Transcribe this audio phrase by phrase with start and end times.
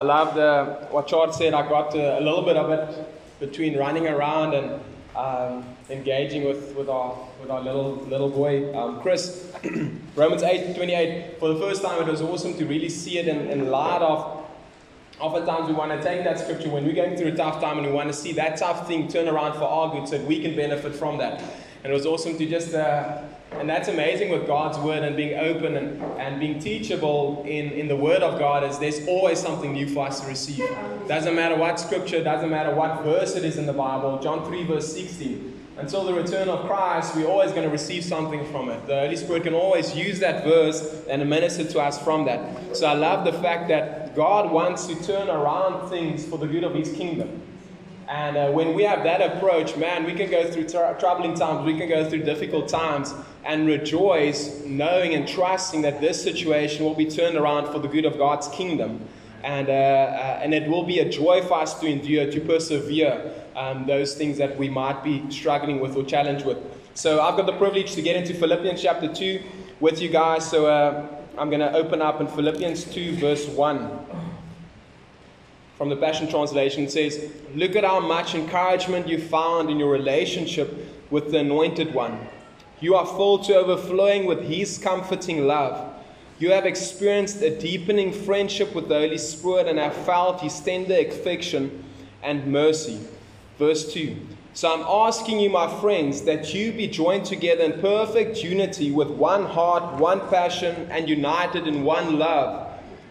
[0.00, 1.54] I love the, what Chad said.
[1.54, 4.80] I got a, a little bit of it between running around and
[5.16, 9.52] um, engaging with, with, our, with our little, little boy, um, Chris.
[10.14, 11.40] Romans 8 28.
[11.40, 14.46] For the first time, it was awesome to really see it in, in light of.
[15.18, 17.86] Oftentimes, we want to take that scripture when we're going through a tough time and
[17.88, 20.54] we want to see that tough thing turn around for our good so we can
[20.54, 21.42] benefit from that.
[21.82, 23.20] And it was awesome to just uh,
[23.52, 27.88] and that's amazing with God's word and being open and, and being teachable in, in
[27.88, 30.68] the word of God is there's always something new for us to receive.
[31.08, 34.18] Doesn't matter what scripture, doesn't matter what verse it is in the Bible.
[34.20, 35.54] John 3 verse 16.
[35.78, 38.84] Until the return of Christ, we're always going to receive something from it.
[38.86, 42.76] The Holy Spirit can always use that verse and minister to us from that.
[42.76, 46.64] So I love the fact that God wants to turn around things for the good
[46.64, 47.42] of His kingdom.
[48.08, 51.66] And uh, when we have that approach, man, we can go through tr- troubling times,
[51.66, 56.94] we can go through difficult times, and rejoice, knowing and trusting that this situation will
[56.94, 59.06] be turned around for the good of God's kingdom.
[59.44, 63.30] And, uh, uh, and it will be a joy for us to endure, to persevere
[63.54, 66.58] um, those things that we might be struggling with or challenged with.
[66.94, 69.42] So I've got the privilege to get into Philippians chapter 2
[69.80, 70.48] with you guys.
[70.50, 71.06] So uh,
[71.36, 74.27] I'm going to open up in Philippians 2, verse 1
[75.78, 80.74] from the Passion Translation says, Look at how much encouragement you found in your relationship
[81.08, 82.18] with the Anointed One.
[82.80, 85.94] You are full to overflowing with His comforting love.
[86.40, 90.96] You have experienced a deepening friendship with the Holy Spirit and have felt His tender
[90.96, 91.84] affection
[92.24, 93.00] and mercy.
[93.56, 94.16] Verse 2
[94.54, 99.08] So I'm asking you, my friends, that you be joined together in perfect unity with
[99.08, 102.67] one heart, one passion, and united in one love.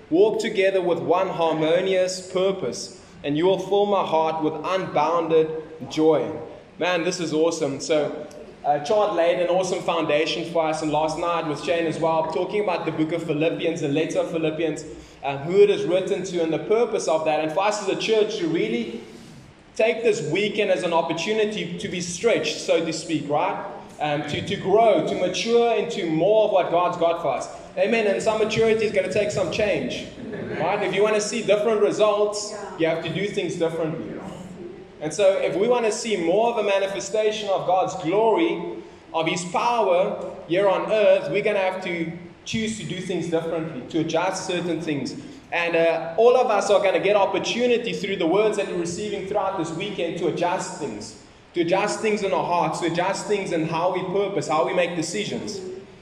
[0.09, 5.49] Walk together with one harmonious purpose, and you will fill my heart with unbounded
[5.89, 6.31] joy.
[6.79, 7.81] Man, this is awesome.
[7.81, 8.25] So,
[8.63, 12.31] uh, Chad laid an awesome foundation for us, and last night with Shane as well,
[12.31, 14.85] talking about the book of Philippians, the letter of Philippians,
[15.23, 17.41] uh, who it is written to, and the purpose of that.
[17.41, 19.01] And for us as a church to really
[19.75, 23.65] take this weekend as an opportunity to be stretched, so to speak, right?
[23.99, 27.49] Um, to, to grow, to mature into more of what God's got for us.
[27.77, 28.07] Amen.
[28.07, 30.07] And some maturity is going to take some change.
[30.59, 30.81] Right?
[30.81, 34.19] If you want to see different results, you have to do things differently.
[34.99, 38.81] And so, if we want to see more of a manifestation of God's glory,
[39.13, 42.11] of His power here on earth, we're going to have to
[42.45, 45.15] choose to do things differently, to adjust certain things.
[45.51, 48.79] And uh, all of us are going to get opportunity through the words that we're
[48.79, 51.23] receiving throughout this weekend to adjust things,
[51.53, 54.73] to adjust things in our hearts, to adjust things in how we purpose, how we
[54.73, 55.59] make decisions.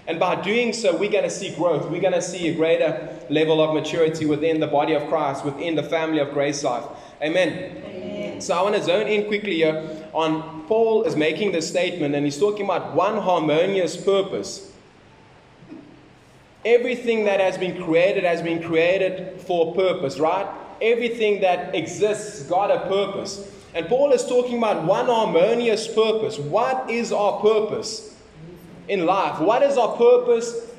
[0.08, 1.90] And by doing so, we're going to see growth.
[1.90, 5.76] We're going to see a greater level of maturity within the body of Christ, within
[5.76, 6.86] the family of Grace Life.
[7.22, 7.84] Amen.
[7.84, 8.42] Amen.
[8.42, 12.24] So I want to zone in quickly here on Paul is making this statement, and
[12.24, 14.72] he's talking about one harmonious purpose.
[16.64, 20.48] Everything that has been created has been created for a purpose, right?
[20.82, 23.52] Everything that exists got a purpose.
[23.74, 26.40] And Paul is talking about one harmonious purpose.
[26.40, 28.15] What is our purpose?
[28.88, 29.40] In life?
[29.40, 30.72] What is our purpose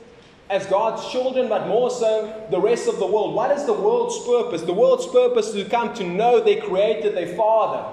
[0.48, 3.34] as God's children, but more so the rest of the world?
[3.34, 4.62] What is the world's purpose?
[4.62, 7.92] The world's purpose is to come to know their creator, their father.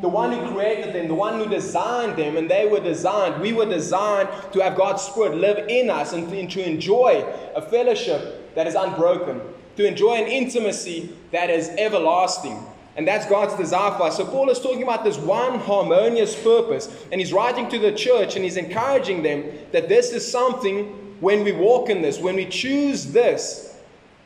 [0.00, 3.42] The one who created them, the one who designed them, and they were designed.
[3.42, 7.22] We were designed to have God's Spirit live in us and to enjoy
[7.54, 9.42] a fellowship that is unbroken,
[9.76, 12.64] to enjoy an intimacy that is everlasting.
[13.00, 14.18] And that's God's desire for us.
[14.18, 16.94] So Paul is talking about this one harmonious purpose.
[17.10, 21.42] And he's writing to the church and he's encouraging them that this is something when
[21.42, 23.74] we walk in this, when we choose this,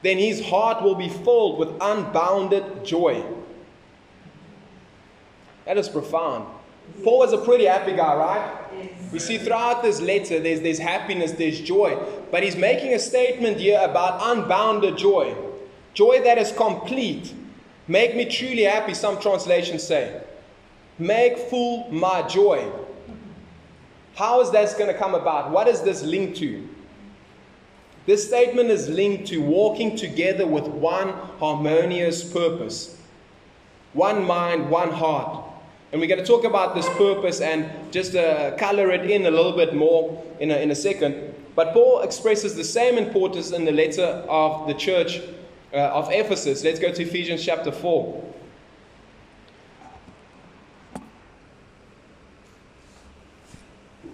[0.02, 3.24] then his heart will be filled with unbounded joy.
[5.66, 6.44] That is profound.
[7.04, 9.12] Paul was a pretty happy guy, right?
[9.12, 11.96] We see throughout this letter there's, there's happiness, there's joy.
[12.32, 15.36] But he's making a statement here about unbounded joy.
[15.94, 17.32] Joy that is complete
[17.86, 20.22] Make me truly happy, some translations say.
[20.98, 22.70] Make full my joy.
[24.14, 25.50] How is this going to come about?
[25.50, 26.68] What is this linked to?
[28.06, 31.08] This statement is linked to walking together with one
[31.38, 33.00] harmonious purpose,
[33.92, 35.44] one mind, one heart.
[35.90, 39.30] And we're going to talk about this purpose and just uh, color it in a
[39.30, 41.34] little bit more in a, in a second.
[41.54, 45.20] But Paul expresses the same importance in the letter of the church
[45.74, 46.62] uh, of Ephesus.
[46.62, 48.32] Let's go to Ephesians chapter 4.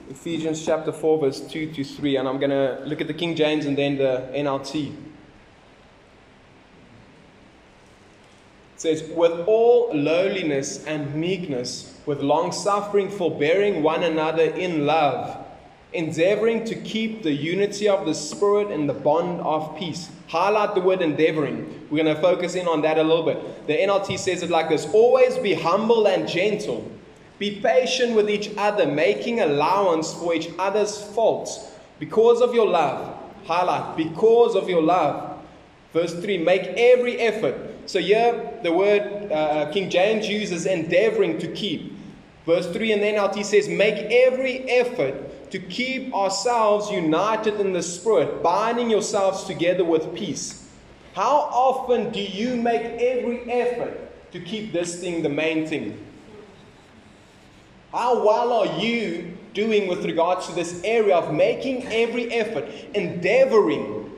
[0.09, 3.37] Ephesians chapter 4, verse 2 to 3, and I'm going to look at the King
[3.37, 4.89] James and then the NLT.
[4.89, 4.97] It
[8.77, 15.47] says, With all lowliness and meekness, with long suffering, forbearing one another in love,
[15.93, 20.11] endeavoring to keep the unity of the Spirit in the bond of peace.
[20.31, 21.89] Highlight the word endeavoring.
[21.91, 23.67] We're going to focus in on that a little bit.
[23.67, 26.89] The NLT says it like this Always be humble and gentle.
[27.41, 33.19] Be patient with each other, making allowance for each other's faults because of your love.
[33.45, 35.37] Highlight, because of your love.
[35.93, 37.57] Verse 3 Make every effort.
[37.87, 41.93] So here, the word uh, King James uses endeavoring to keep.
[42.47, 45.15] Verse 3 and the NLT says, Make every effort
[45.51, 50.69] to keep ourselves united in the Spirit, binding yourselves together with peace.
[51.15, 53.99] How often do you make every effort
[54.33, 56.07] to keep this thing the main thing?
[57.93, 64.13] How well are you doing with regards to this area of making every effort, endeavoring,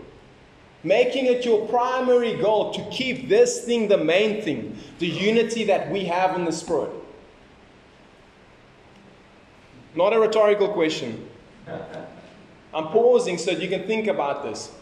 [0.84, 5.90] making it your primary goal to keep this thing the main thing, the unity that
[5.90, 6.90] we have in the Spirit?
[9.94, 11.29] Not a rhetorical question.
[12.75, 14.73] I'm pausing so you can think about this.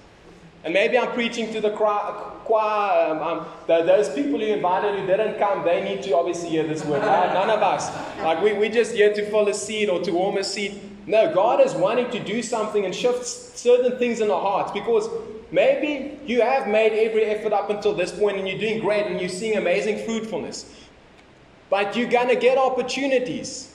[0.63, 3.11] And maybe I'm preaching to the choir.
[3.11, 6.67] Um, um, the, those people you invited who didn't come, they need to obviously hear
[6.67, 7.03] this word.
[7.03, 7.33] Right?
[7.33, 7.91] None of us.
[8.19, 10.81] Like we, we're just here to fill a seat or to warm a seat.
[11.07, 15.09] No, God is wanting to do something and shift certain things in our hearts because
[15.51, 19.19] maybe you have made every effort up until this point and you're doing great and
[19.19, 20.73] you're seeing amazing fruitfulness.
[21.71, 23.70] But you're going to get opportunities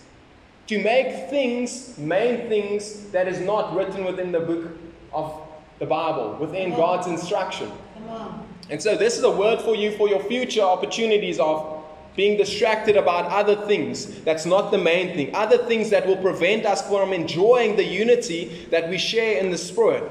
[0.67, 4.71] to make things, main things, that is not written within the book
[5.13, 5.41] of
[5.79, 7.71] the Bible, within God's instruction.
[8.69, 11.83] And so, this is a word for you for your future opportunities of
[12.15, 14.21] being distracted about other things.
[14.21, 15.35] That's not the main thing.
[15.35, 19.57] Other things that will prevent us from enjoying the unity that we share in the
[19.57, 20.03] Spirit.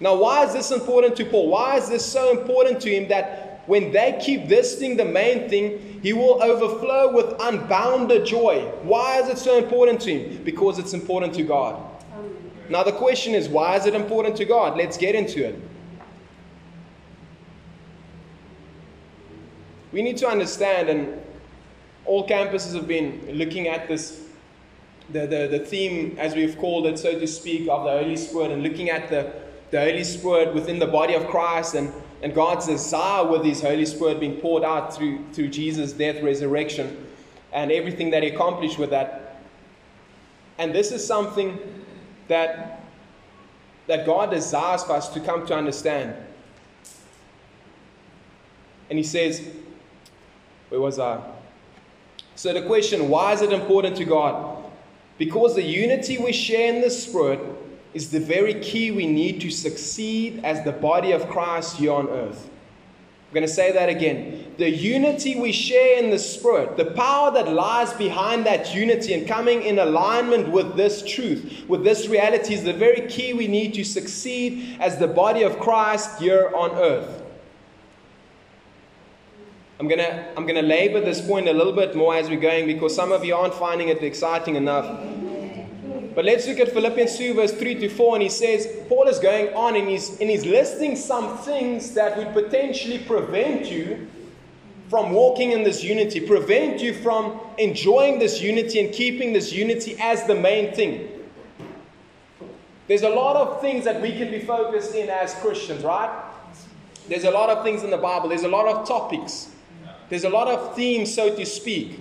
[0.00, 1.48] Now, why is this important to Paul?
[1.48, 5.48] Why is this so important to him that when they keep this thing the main
[5.48, 8.60] thing, he will overflow with unbounded joy?
[8.82, 10.42] Why is it so important to him?
[10.42, 11.80] Because it's important to God.
[12.68, 14.76] Now, the question is, why is it important to God?
[14.76, 15.60] Let's get into it.
[19.92, 21.20] We need to understand, and
[22.04, 24.26] all campuses have been looking at this,
[25.10, 28.52] the, the, the theme, as we've called it, so to speak, of the Holy Spirit,
[28.52, 29.32] and looking at the,
[29.70, 31.92] the Holy Spirit within the body of Christ and,
[32.22, 37.06] and God's desire with His Holy Spirit being poured out through, through Jesus' death, resurrection,
[37.52, 39.40] and everything that He accomplished with that.
[40.58, 41.58] And this is something
[42.28, 42.84] that,
[43.88, 46.14] that God desires for us to come to understand.
[48.88, 49.46] And He says,
[50.68, 51.20] Where was I?
[52.36, 54.64] So, the question why is it important to God?
[55.18, 57.40] Because the unity we share in the Spirit
[57.94, 62.08] is the very key we need to succeed as the body of Christ here on
[62.08, 62.48] earth.
[63.32, 64.54] I'm going to say that again.
[64.58, 69.26] The unity we share in the Spirit, the power that lies behind that unity and
[69.26, 73.72] coming in alignment with this truth, with this reality, is the very key we need
[73.74, 77.22] to succeed as the body of Christ here on earth.
[79.80, 82.38] I'm going to, I'm going to labor this point a little bit more as we're
[82.38, 85.00] going because some of you aren't finding it exciting enough.
[86.14, 89.18] But let's look at Philippians 2, verse 3 to 4, and he says, Paul is
[89.18, 94.08] going on and he's, and he's listing some things that would potentially prevent you
[94.90, 99.96] from walking in this unity, prevent you from enjoying this unity and keeping this unity
[99.98, 101.08] as the main thing.
[102.88, 106.10] There's a lot of things that we can be focused in as Christians, right?
[107.08, 109.50] There's a lot of things in the Bible, there's a lot of topics,
[110.10, 111.98] there's a lot of themes, so to speak.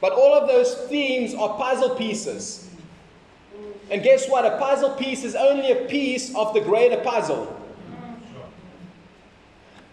[0.00, 2.70] But all of those themes are puzzle pieces.
[3.90, 4.44] And guess what?
[4.44, 7.60] A puzzle piece is only a piece of the greater puzzle.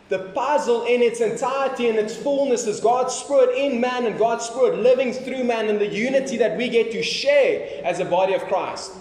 [0.09, 4.45] The puzzle in its entirety and its fullness is God's Spirit in man and God's
[4.45, 8.33] Spirit living through man and the unity that we get to share as a body
[8.33, 8.91] of Christ.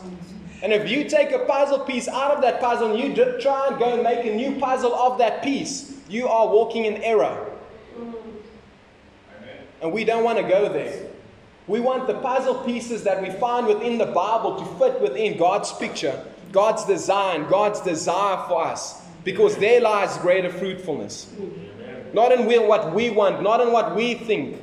[0.62, 3.78] And if you take a puzzle piece out of that puzzle and you try and
[3.78, 7.50] go and make a new puzzle of that piece, you are walking in error.
[9.82, 11.10] And we don't want to go there.
[11.71, 15.73] We want the puzzle pieces that we find within the Bible to fit within God's
[15.73, 21.33] picture, God's design, God's desire for us, because there lies greater fruitfulness.
[22.12, 24.61] Not in what we want, not in what we think.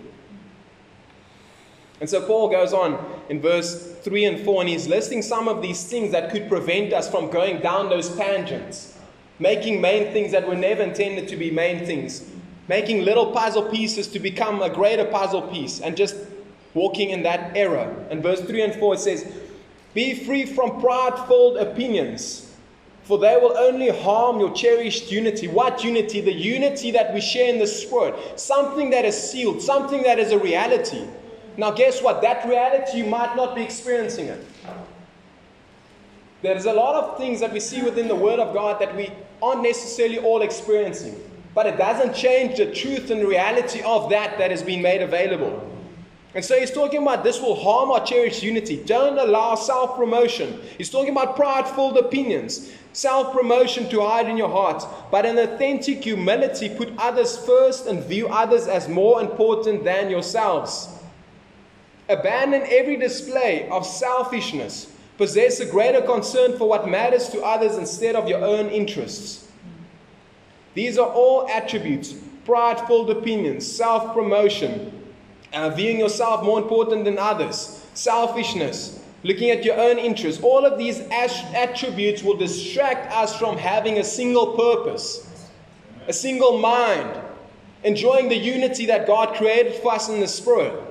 [2.01, 2.99] And so Paul goes on
[3.29, 6.91] in verse 3 and 4, and he's listing some of these things that could prevent
[6.91, 8.97] us from going down those tangents,
[9.39, 12.29] making main things that were never intended to be main things,
[12.67, 16.17] making little puzzle pieces to become a greater puzzle piece, and just
[16.77, 17.93] walking in that error.
[18.09, 19.33] And verse 3 and 4 it says,
[19.93, 22.55] Be free from pride-filled opinions,
[23.03, 25.47] for they will only harm your cherished unity.
[25.47, 26.21] What unity?
[26.21, 28.39] The unity that we share in the Spirit.
[28.39, 31.05] Something that is sealed, something that is a reality.
[31.57, 32.21] Now, guess what?
[32.21, 34.45] That reality, you might not be experiencing it.
[36.43, 39.11] There's a lot of things that we see within the Word of God that we
[39.41, 41.19] aren't necessarily all experiencing.
[41.55, 45.76] But it doesn't change the truth and reality of that that has been made available.
[46.37, 48.77] And so he's talking about this will harm our cherished unity.
[48.85, 50.61] Don't allow self promotion.
[50.77, 54.85] He's talking about pride filled opinions, self promotion to hide in your heart.
[55.09, 60.87] But in authentic humility, put others first and view others as more important than yourselves.
[62.07, 64.93] Abandon every display of selfishness.
[65.17, 69.47] Possess a greater concern for what matters to others instead of your own interests.
[70.75, 72.13] These are all attributes
[72.45, 74.96] pride filled opinions, self promotion,
[75.53, 80.41] uh, viewing yourself more important than others, selfishness, looking at your own interests.
[80.43, 85.47] All of these attributes will distract us from having a single purpose,
[86.07, 87.19] a single mind,
[87.83, 90.83] enjoying the unity that God created for us in the Spirit.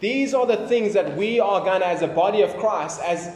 [0.00, 3.30] These are the things that we are going to, as a body of Christ, as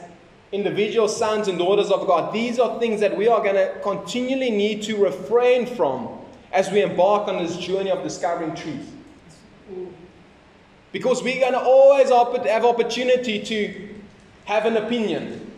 [0.52, 4.50] individual sons and daughters of God, these are things that we are going to continually
[4.50, 6.08] need to refrain from
[6.56, 8.90] as we embark on this journey of discovering truth.
[10.90, 13.94] Because we're going to always have opportunity to
[14.46, 15.52] have an opinion.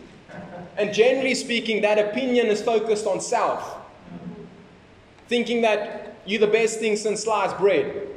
[0.77, 3.77] And generally speaking, that opinion is focused on self.
[5.29, 8.07] Thinking that you're the best thing since sliced bread.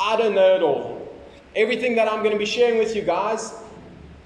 [0.00, 1.14] I don't know it all.
[1.54, 3.52] Everything that I'm going to be sharing with you guys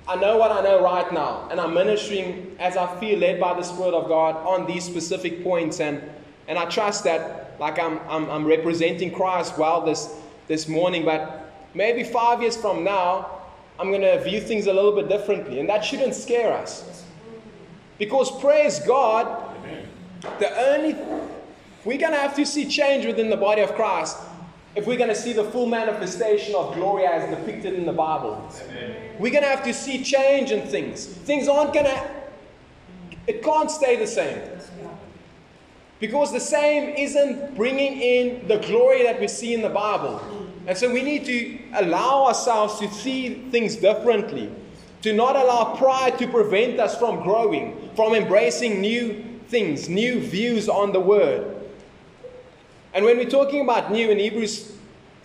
[0.08, 3.54] I know what I know right now, and I'm ministering as I feel led by
[3.54, 6.00] the Spirit of God on these specific points, and,
[6.46, 10.14] and I trust that like I'm, I'm, I'm representing Christ well this,
[10.46, 13.42] this morning, but maybe five years from now,
[13.80, 17.04] I'm going to view things a little bit differently, and that shouldn't scare us.
[17.98, 19.56] Because praise God,
[20.38, 20.94] the only
[21.84, 24.18] we're going to have to see change within the body of Christ
[24.76, 28.46] if we're going to see the full manifestation of glory as depicted in the Bible.
[28.68, 28.94] Amen.
[29.18, 31.06] We're going to have to see change in things.
[31.06, 32.10] Things aren't going to,
[33.26, 34.38] it can't stay the same.
[35.98, 40.20] Because the same isn't bringing in the glory that we see in the Bible.
[40.66, 44.52] And so we need to allow ourselves to see things differently,
[45.00, 50.68] to not allow pride to prevent us from growing, from embracing new things, new views
[50.68, 51.54] on the Word.
[52.96, 54.72] And when we're talking about new in Hebrews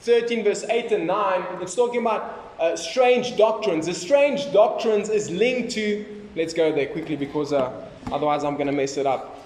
[0.01, 3.85] 13, verse 8 and 9, it's talking about uh, strange doctrines.
[3.85, 8.67] The strange doctrines is linked to, let's go there quickly because uh, otherwise I'm going
[8.67, 9.37] to mess it up.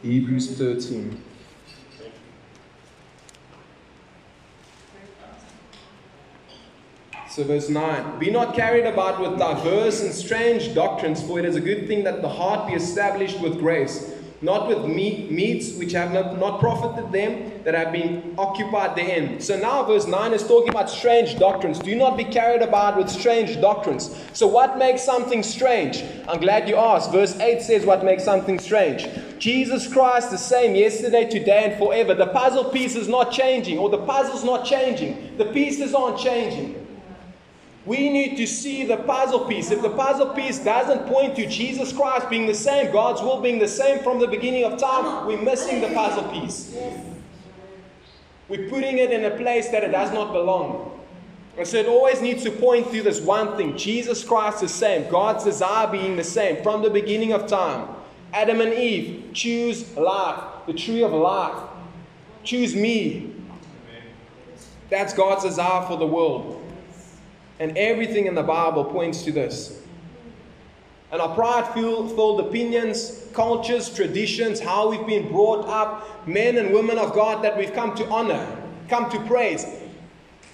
[0.00, 1.29] Hebrews 13.
[7.30, 11.54] So, verse 9 Be not carried about with diverse and strange doctrines, for it is
[11.54, 15.92] a good thing that the heart be established with grace, not with meat, meats which
[15.92, 19.40] have not, not profited them that have been occupied therein.
[19.40, 21.78] So, now verse 9 is talking about strange doctrines.
[21.78, 24.12] Do not be carried about with strange doctrines.
[24.32, 26.02] So, what makes something strange?
[26.26, 27.12] I'm glad you asked.
[27.12, 29.06] Verse 8 says, What makes something strange?
[29.38, 32.12] Jesus Christ the same yesterday, today, and forever.
[32.12, 35.36] The puzzle piece is not changing, or the puzzle's not changing.
[35.38, 36.79] The pieces aren't changing.
[37.86, 39.70] We need to see the puzzle piece.
[39.70, 43.58] If the puzzle piece doesn't point to Jesus Christ being the same, God's will being
[43.58, 46.76] the same from the beginning of time, we're missing the puzzle piece.
[48.48, 51.00] We're putting it in a place that it does not belong.
[51.56, 54.78] And so it always needs to point to this one thing Jesus Christ is the
[54.78, 57.88] same, God's desire being the same from the beginning of time.
[58.32, 61.68] Adam and Eve choose life, the tree of life.
[62.44, 63.34] Choose me.
[64.88, 66.59] That's God's desire for the world.
[67.60, 69.80] And everything in the Bible points to this.
[71.12, 76.98] And our pride filled opinions, cultures, traditions, how we've been brought up, men and women
[76.98, 78.44] of God that we've come to honor,
[78.88, 79.66] come to praise.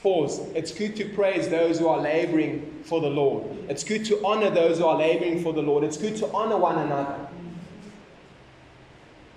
[0.03, 0.41] Pause.
[0.55, 3.45] It's good to praise those who are laboring for the Lord.
[3.69, 5.85] It's good to honor those who are laboring for the Lord.
[5.85, 7.19] It's good to honor one another.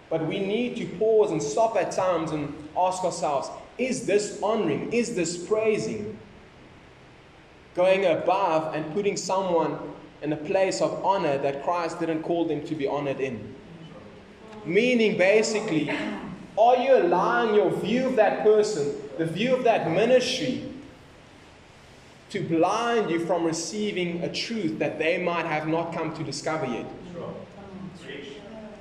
[0.09, 4.91] But we need to pause and stop at times and ask ourselves is this honoring?
[4.91, 6.17] Is this praising?
[7.79, 9.79] Going above and putting someone
[10.21, 13.55] in a place of honor that Christ didn't call them to be honored in.
[14.65, 15.89] Meaning, basically,
[16.57, 20.69] are you allowing your view of that person, the view of that ministry,
[22.31, 26.65] to blind you from receiving a truth that they might have not come to discover
[26.65, 26.85] yet?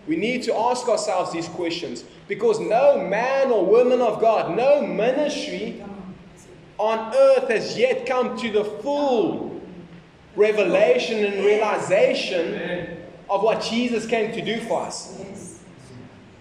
[0.09, 4.85] We need to ask ourselves these questions because no man or woman of God, no
[4.85, 5.85] ministry
[6.79, 9.61] on earth has yet come to the full
[10.37, 15.21] revelation and realization of what Jesus came to do for us.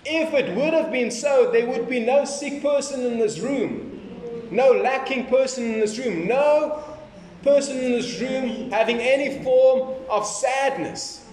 [0.06, 4.48] If it would have been so, there would be no sick person in this room,
[4.52, 6.84] no lacking person in this room, no
[7.44, 11.26] person in this room having any form of sadness.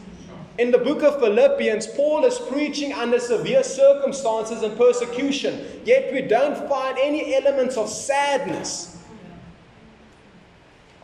[0.59, 6.23] In the book of Philippians, Paul is preaching under severe circumstances and persecution, yet we
[6.23, 8.94] don't find any elements of sadness,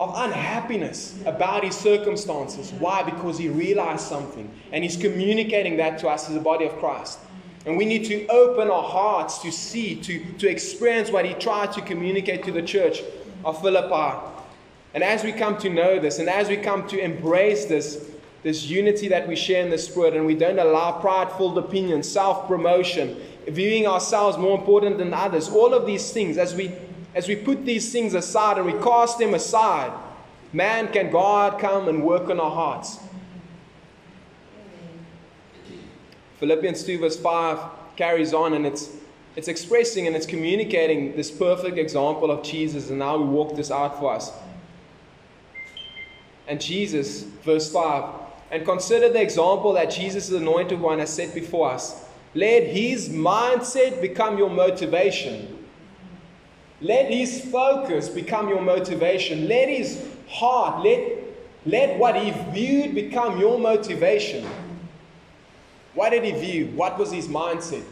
[0.01, 2.73] of unhappiness about his circumstances.
[2.73, 3.03] Why?
[3.03, 7.19] Because he realized something and he's communicating that to us as the body of Christ.
[7.67, 11.73] And we need to open our hearts to see, to, to experience what he tried
[11.73, 13.03] to communicate to the church
[13.45, 14.19] of Philippi.
[14.95, 18.11] And as we come to know this and as we come to embrace this,
[18.43, 22.49] this unity that we share in the Spirit, and we don't allow prideful opinion, self
[22.49, 25.51] promotion, viewing ourselves more important than others.
[25.51, 26.73] All of these things, as we
[27.15, 29.93] as we put these things aside and we cast them aside,
[30.53, 32.99] man, can God come and work on our hearts.
[36.39, 37.59] Philippians 2, verse 5
[37.97, 38.91] carries on and it's
[39.37, 43.71] it's expressing and it's communicating this perfect example of Jesus and how we walk this
[43.71, 44.33] out for us.
[46.49, 48.13] And Jesus, verse 5,
[48.51, 52.05] and consider the example that Jesus, the anointed one, has set before us.
[52.35, 55.60] Let his mindset become your motivation.
[56.81, 59.49] Let his focus become your motivation.
[59.49, 61.19] Let his heart, let,
[61.67, 64.47] let what he viewed become your motivation.
[65.95, 66.67] What did he view?
[66.69, 67.85] What was his mindset?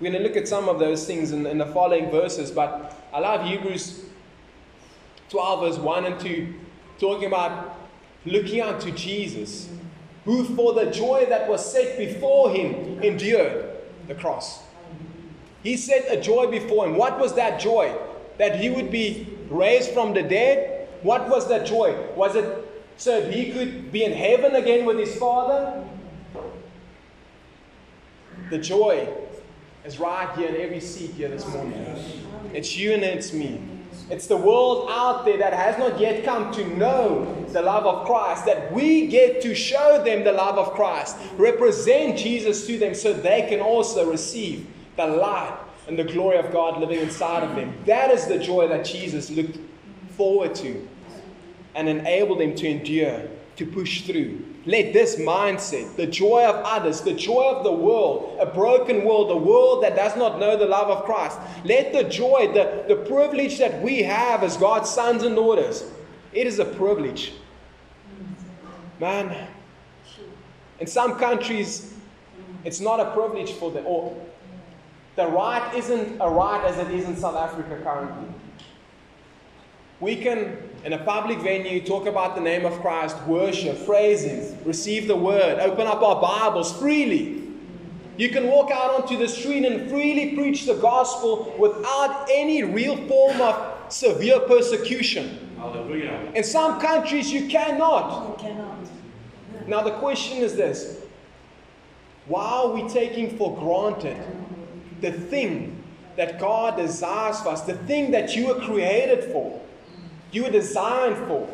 [0.00, 2.96] We're going to look at some of those things in, in the following verses, but
[3.12, 4.04] I love Hebrews
[5.28, 6.54] 12, verse 1 and 2,
[6.98, 7.78] talking about
[8.24, 9.68] looking unto Jesus
[10.24, 13.70] who for the joy that was set before him endured
[14.08, 14.62] the cross.
[15.62, 16.96] He set a joy before him.
[16.96, 17.94] What was that joy?
[18.38, 20.88] That he would be raised from the dead?
[21.02, 21.96] What was that joy?
[22.14, 25.84] Was it so that he could be in heaven again with his Father?
[28.50, 29.08] The joy
[29.84, 31.74] is right here in every seat here this morning.
[32.52, 33.60] It's you and it's me.
[34.10, 38.06] It's the world out there that has not yet come to know the love of
[38.06, 42.94] Christ, that we get to show them the love of Christ, represent Jesus to them
[42.94, 45.56] so they can also receive the light
[45.88, 47.74] and the glory of God living inside of them.
[47.86, 49.58] That is the joy that Jesus looked
[50.10, 50.88] forward to
[51.74, 53.22] and enabled them to endure,
[53.56, 54.44] to push through.
[54.64, 59.30] Let this mindset, the joy of others, the joy of the world, a broken world,
[59.30, 62.96] a world that does not know the love of Christ, let the joy, the, the
[63.04, 65.84] privilege that we have as God's sons and daughters,
[66.32, 67.32] it is a privilege.
[69.00, 69.48] Man,
[70.78, 71.92] in some countries,
[72.64, 74.16] it's not a privilege for them, or
[75.16, 78.28] the right isn't a right as it is in South Africa currently.
[80.00, 84.58] We can, in a public venue, talk about the name of Christ, worship, praise Him,
[84.64, 87.42] receive the word, open up our Bibles freely.
[88.16, 92.96] You can walk out onto the street and freely preach the gospel without any real
[93.06, 95.54] form of severe persecution.
[95.56, 96.32] Hallelujah.
[96.34, 98.40] In some countries, you cannot.
[98.40, 98.78] You cannot.
[99.66, 101.00] Now, the question is this
[102.26, 104.16] why are we taking for granted
[105.02, 105.84] the thing
[106.16, 109.60] that God desires for us, the thing that you were created for?
[110.32, 111.48] you were designed for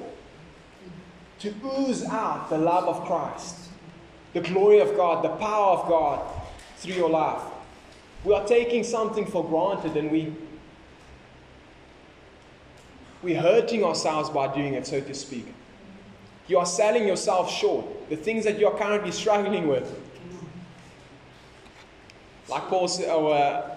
[1.41, 3.57] to ooze out the love of Christ,
[4.33, 6.27] the glory of God, the power of God
[6.79, 7.43] through your life.
[8.25, 10.33] We are taking something for granted and we
[13.21, 15.53] we're hurting ourselves by doing it, so to speak.
[16.47, 18.09] You are selling yourself short.
[18.09, 19.93] The things that you are currently struggling with.
[22.49, 23.77] Like Paul oh, uh,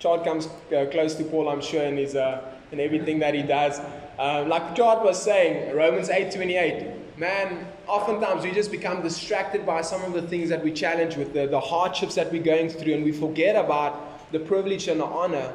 [0.00, 3.42] child comes uh, close to Paul, I'm sure, and he's uh, in everything that he
[3.42, 3.80] does.
[4.18, 6.96] Um, like Chad was saying, Romans 8:28.
[7.16, 11.34] Man, oftentimes we just become distracted by some of the things that we challenge with,
[11.34, 15.04] the, the hardships that we're going through, and we forget about the privilege and the
[15.04, 15.54] honor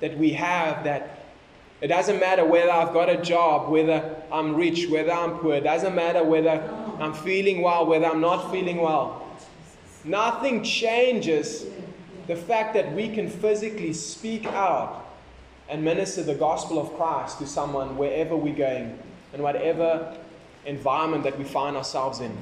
[0.00, 1.16] that we have that
[1.80, 5.54] it doesn't matter whether I've got a job, whether I'm rich, whether I'm poor.
[5.54, 6.62] It doesn't matter whether
[6.98, 9.25] I'm feeling well, whether I'm not feeling well.
[10.06, 11.66] Nothing changes
[12.28, 15.04] the fact that we can physically speak out
[15.68, 18.96] and minister the gospel of Christ to someone wherever we're going
[19.32, 20.16] and whatever
[20.64, 22.36] environment that we find ourselves in.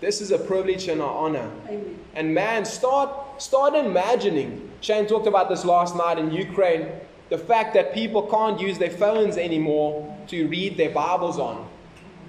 [0.00, 1.50] This is a privilege and an honor.
[1.68, 1.98] Amen.
[2.14, 4.70] And man, start, start imagining.
[4.80, 6.88] Shane talked about this last night in Ukraine.
[7.28, 11.68] The fact that people can't use their phones anymore to read their Bibles on.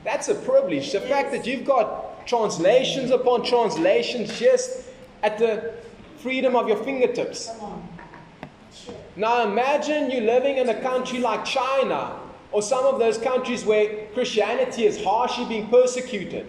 [0.04, 0.92] That's a privilege.
[0.92, 1.10] The yes.
[1.10, 4.86] fact that you've got translations upon translations just
[5.22, 5.74] at the
[6.20, 7.52] freedom of your fingertips.
[9.18, 12.18] Now imagine you living in a country like China
[12.54, 16.48] or some of those countries where Christianity is harshly being persecuted.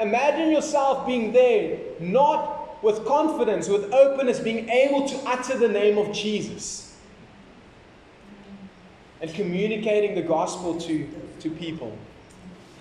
[0.00, 5.96] imagine yourself being there, not with confidence, with openness, being able to utter the name
[5.96, 6.96] of Jesus
[9.20, 11.96] and communicating the gospel to, to people.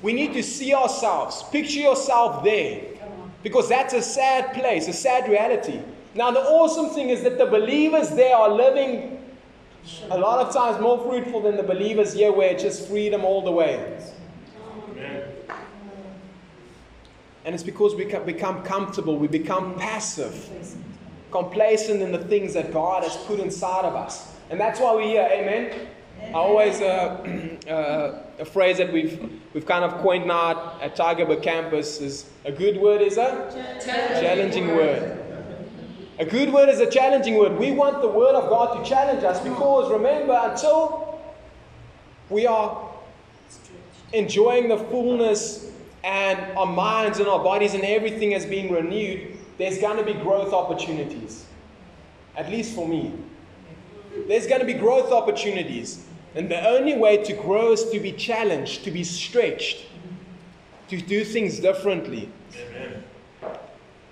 [0.02, 2.82] We need to see ourselves, picture yourself there,
[3.44, 5.80] because that's a sad place, a sad reality.
[6.16, 9.18] Now, the awesome thing is that the believers there are living
[10.10, 13.44] a lot of times more fruitful than the believers here, where it's just freedom all
[13.44, 14.00] the way.
[17.44, 20.50] And it's because we become comfortable, we become passive,
[21.32, 24.36] complacent in the things that God has put inside of us.
[24.50, 25.88] And that's why we're here, amen?
[26.34, 32.00] Always, uh, uh, a phrase that we've, we've kind of coined now at Tygerberg campus
[32.00, 33.50] is a good word is a
[34.22, 35.18] challenging word.
[36.20, 37.58] A good word is a challenging word.
[37.58, 41.20] We want the word of God to challenge us because remember, until
[42.30, 42.90] we are
[44.14, 45.72] enjoying the fullness
[46.04, 50.14] and our minds and our bodies and everything has been renewed, there's going to be
[50.14, 51.46] growth opportunities.
[52.36, 53.14] At least for me.
[54.28, 56.06] There's going to be growth opportunities.
[56.34, 59.86] And the only way to grow is to be challenged, to be stretched,
[60.88, 62.30] to do things differently.
[62.56, 63.04] Amen.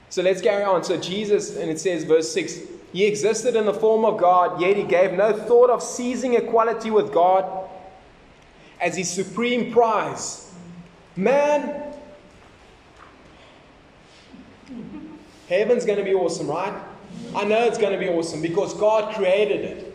[0.10, 0.84] So let's carry on.
[0.84, 4.76] So Jesus, and it says, verse 6 He existed in the form of God, yet
[4.76, 7.70] he gave no thought of seizing equality with God
[8.82, 10.52] as his supreme prize.
[11.16, 11.94] Man,
[15.48, 16.74] heaven's going to be awesome, right?
[17.36, 19.89] I know it's going to be awesome because God created it.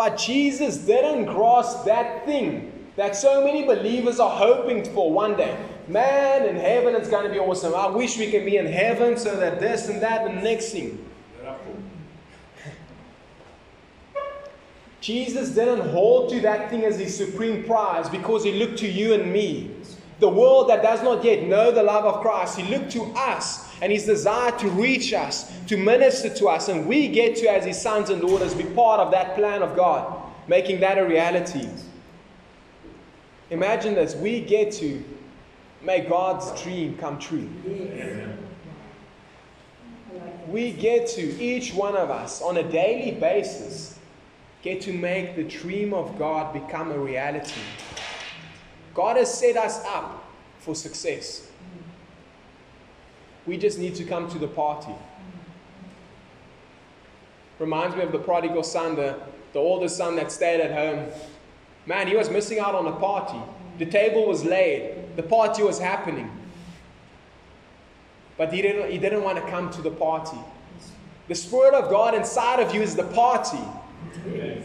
[0.00, 5.54] But Jesus didn't grasp that thing that so many believers are hoping for one day.
[5.88, 7.74] Man, in heaven it's going to be awesome.
[7.74, 11.06] I wish we can be in heaven so that this and that and next thing.
[15.02, 19.12] Jesus didn't hold to that thing as his supreme prize because he looked to you
[19.12, 19.70] and me.
[20.20, 23.66] The world that does not yet know the love of Christ, he looked to us
[23.82, 27.64] and his desire to reach us, to minister to us, and we get to, as
[27.64, 31.66] his sons and daughters, be part of that plan of God, making that a reality.
[33.48, 35.02] Imagine this we get to
[35.82, 37.48] make God's dream come true.
[40.48, 43.98] We get to, each one of us, on a daily basis,
[44.62, 47.60] get to make the dream of God become a reality.
[48.94, 50.24] God has set us up
[50.58, 51.48] for success.
[53.46, 54.92] We just need to come to the party.
[57.58, 59.16] Reminds me of the prodigal son, the,
[59.52, 61.10] the oldest son that stayed at home.
[61.86, 63.38] Man, he was missing out on a party.
[63.78, 66.30] The table was laid, the party was happening.
[68.36, 70.38] But he didn't, he didn't want to come to the party.
[71.28, 73.60] The Spirit of God inside of you is the party.
[74.26, 74.59] Yes.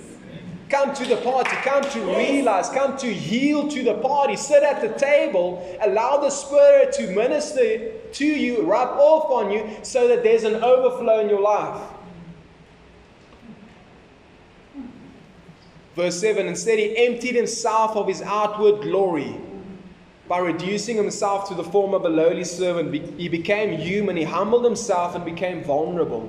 [0.69, 1.56] Come to the party.
[1.58, 2.69] Come to realize.
[2.69, 4.36] Come to yield to the party.
[4.36, 5.78] Sit at the table.
[5.82, 10.63] Allow the Spirit to minister to you, rub off on you, so that there's an
[10.63, 11.82] overflow in your life.
[15.95, 19.36] Verse 7 Instead, he emptied himself of his outward glory
[20.28, 23.19] by reducing himself to the form of a lowly servant.
[23.19, 24.17] He became human.
[24.17, 26.28] He humbled himself and became vulnerable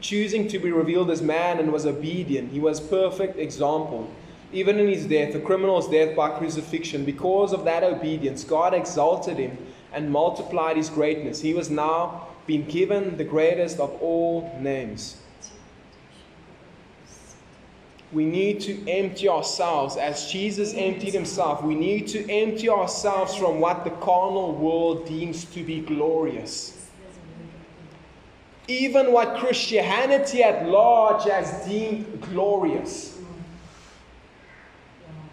[0.00, 2.52] choosing to be revealed as man and was obedient.
[2.52, 4.10] He was perfect example.
[4.52, 9.38] Even in his death, a criminal's death by crucifixion, because of that obedience, God exalted
[9.38, 9.58] him
[9.92, 11.40] and multiplied his greatness.
[11.40, 15.16] He was now being given the greatest of all names.
[18.12, 21.64] We need to empty ourselves as Jesus emptied himself.
[21.64, 26.75] We need to empty ourselves from what the carnal world deems to be glorious
[28.68, 33.18] even what Christianity at large has deemed glorious.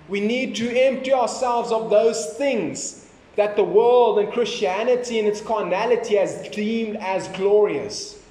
[0.08, 5.42] We need to empty ourselves of those things that the world and Christianity and its
[5.42, 8.22] carnality has deemed as glorious.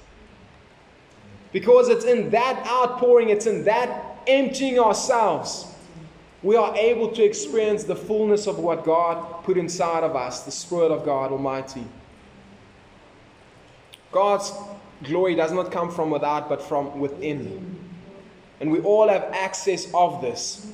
[1.51, 5.67] Because it's in that outpouring, it's in that emptying ourselves,
[6.41, 10.51] we are able to experience the fullness of what God put inside of us, the
[10.51, 11.85] Spirit of God Almighty.
[14.11, 14.51] God's
[15.03, 17.79] glory does not come from without, but from within.
[18.59, 20.71] And we all have access of this.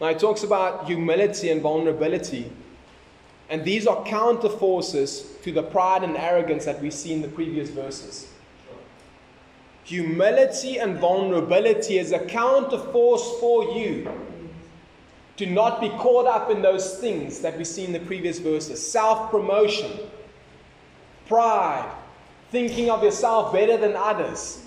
[0.00, 2.52] Now, it talks about humility and vulnerability.
[3.48, 7.28] And these are counter forces to the pride and arrogance that we see in the
[7.28, 8.28] previous verses.
[9.84, 14.10] Humility and vulnerability is a counter force for you
[15.36, 18.84] to not be caught up in those things that we see in the previous verses
[18.84, 19.90] self promotion
[21.26, 21.90] pride,
[22.50, 24.64] thinking of yourself better than others,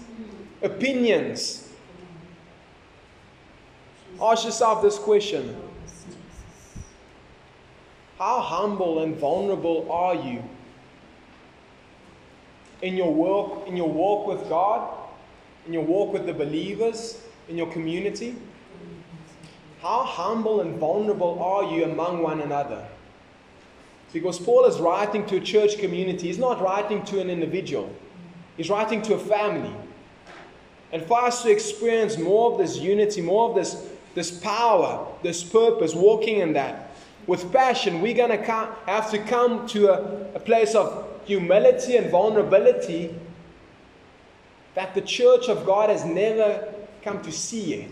[0.62, 1.68] opinions.
[4.22, 5.56] Ask yourself this question
[8.18, 10.44] How humble and vulnerable are you
[12.82, 14.94] in your walk, in your walk with God,
[15.66, 18.36] in your walk with the believers, in your community?
[19.82, 22.86] How humble and vulnerable are you among one another?
[24.12, 26.28] Because Paul is writing to a church community.
[26.28, 27.94] He's not writing to an individual,
[28.58, 29.74] he's writing to a family.
[30.92, 35.44] And for us to experience more of this unity, more of this, this power, this
[35.44, 36.90] purpose, walking in that
[37.28, 38.44] with passion, we're going to
[38.88, 43.14] have to come to a, a place of humility and vulnerability
[44.74, 47.92] that the church of God has never come to see yet.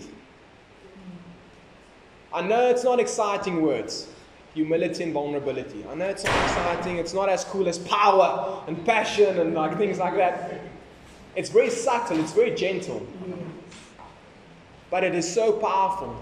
[2.34, 4.08] I know it's not exciting words
[4.58, 5.86] humility and vulnerability.
[5.88, 9.78] I know it's not exciting, it's not as cool as power and passion and like
[9.78, 10.62] things like that.
[11.36, 13.06] It's very subtle, it's very gentle.
[14.90, 16.20] But it is so powerful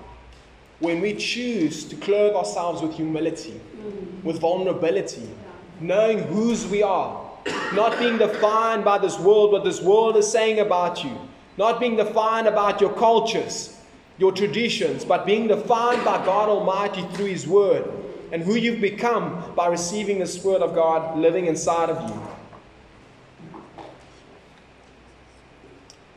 [0.80, 3.62] when we choose to clothe ourselves with humility,
[4.24, 5.30] with vulnerability,
[5.80, 7.26] knowing whose we are,
[7.74, 11.18] not being defined by this world, what this world is saying about you,
[11.58, 13.80] not being defined about your cultures,
[14.18, 19.54] your traditions, but being defined by God Almighty through His Word and who you've become
[19.56, 22.22] by receiving the Spirit of God living inside of you.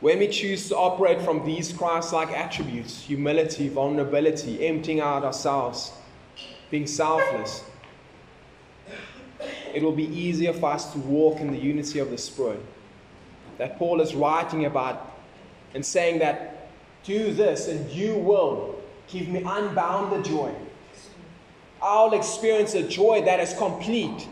[0.01, 5.91] When we choose to operate from these Christ like attributes humility, vulnerability, emptying out ourselves,
[6.71, 7.63] being selfless
[9.73, 12.63] it will be easier for us to walk in the unity of the Spirit.
[13.57, 15.15] That Paul is writing about
[15.73, 16.69] and saying that
[17.03, 20.53] do this and you will give me unbounded joy.
[21.81, 24.27] I'll experience a joy that is complete,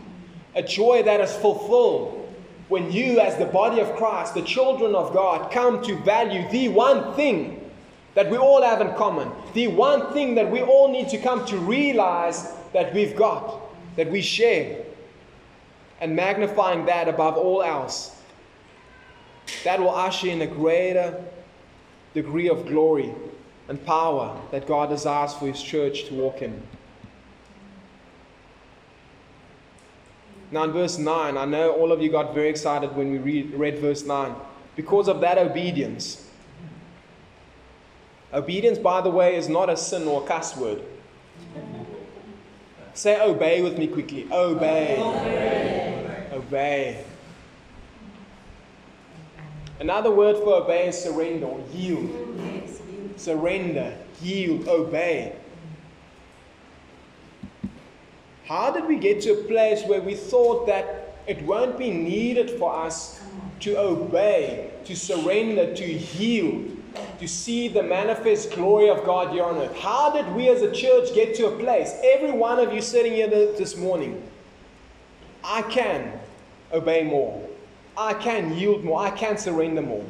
[0.54, 2.14] a joy that is fulfilled.
[2.68, 6.68] When you, as the body of Christ, the children of God, come to value the
[6.68, 7.70] one thing
[8.14, 11.46] that we all have in common, the one thing that we all need to come
[11.46, 13.60] to realize that we've got,
[13.96, 14.84] that we share,
[16.00, 18.20] and magnifying that above all else,
[19.64, 21.24] that will usher in a greater
[22.12, 23.14] degree of glory
[23.68, 26.60] and power that God desires for His church to walk in.
[30.50, 33.54] Now, in verse 9, I know all of you got very excited when we read,
[33.54, 34.34] read verse 9.
[34.76, 36.26] Because of that obedience.
[38.32, 40.82] Obedience, by the way, is not a sin or a cuss word.
[42.94, 44.26] Say obey with me quickly.
[44.32, 44.96] Obey.
[45.00, 46.28] Obey.
[46.32, 47.04] obey.
[49.80, 52.10] Another word for obey is surrender, or yield.
[53.16, 55.36] Surrender, yield, obey.
[58.48, 62.50] How did we get to a place where we thought that it won't be needed
[62.52, 63.20] for us
[63.60, 66.74] to obey, to surrender, to yield,
[67.20, 69.76] to see the manifest glory of God here on earth?
[69.76, 71.92] How did we as a church get to a place?
[72.02, 74.22] Every one of you sitting here this morning,
[75.44, 76.18] I can
[76.72, 77.46] obey more.
[77.98, 79.02] I can yield more.
[79.02, 80.06] I can surrender more.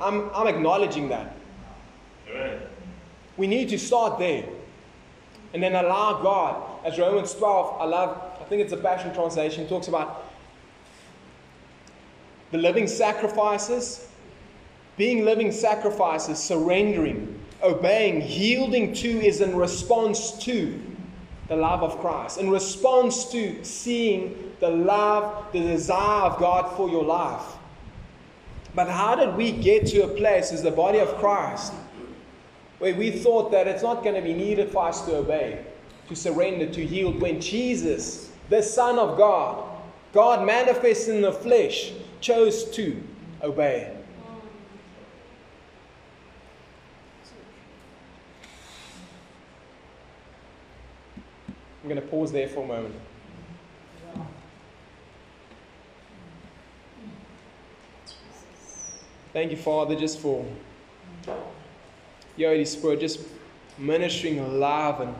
[0.00, 1.34] I'm, I'm acknowledging that.
[2.30, 2.60] Amen.
[3.36, 4.44] We need to start there.
[5.52, 9.68] And then allow God as Romans 12, I love, I think it's a Passion Translation,
[9.68, 10.24] talks about
[12.50, 14.08] the living sacrifices,
[14.96, 20.80] being living sacrifices, surrendering, obeying, yielding to is in response to
[21.48, 26.88] the love of Christ, in response to seeing the love, the desire of God for
[26.88, 27.44] your life.
[28.74, 31.74] But how did we get to a place as the body of Christ
[32.78, 35.66] where we thought that it's not going to be needed for us to obey?
[36.08, 39.64] To surrender, to yield, when Jesus, the Son of God,
[40.12, 43.00] God manifest in the flesh, chose to
[43.42, 43.94] obey.
[51.82, 52.94] I'm going to pause there for a moment.
[59.32, 60.44] Thank you, Father, just for
[62.36, 63.20] your Holy Spirit, just
[63.78, 65.14] ministering love and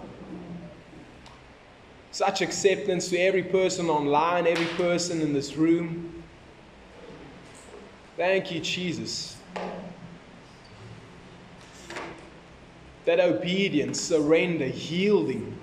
[2.10, 6.22] such acceptance to every person online, every person in this room.
[8.16, 9.36] Thank you, Jesus.
[13.04, 15.56] That obedience, surrender, yielding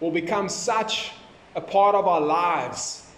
[0.00, 1.12] will become such
[1.54, 3.10] a part of our lives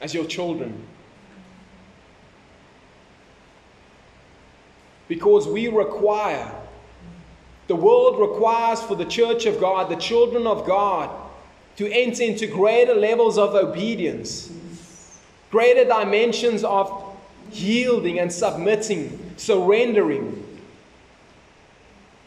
[0.00, 0.86] as your children.
[5.08, 6.61] Because we require
[7.72, 11.08] the world requires for the church of God, the children of God,
[11.76, 14.52] to enter into greater levels of obedience,
[15.50, 17.16] greater dimensions of
[17.50, 20.44] yielding and submitting, surrendering.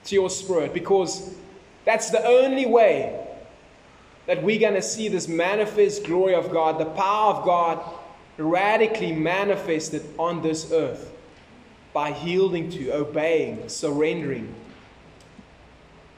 [0.05, 1.35] to your spirit because
[1.83, 3.23] that's the only way
[4.25, 7.83] that we're going to see this manifest glory of God, the power of God
[8.39, 11.11] radically manifested on this earth
[11.93, 14.51] by yielding to, obeying, surrendering.